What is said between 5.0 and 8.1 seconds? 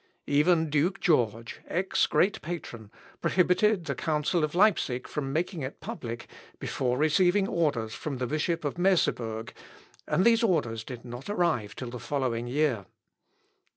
from making it public, before receiving orders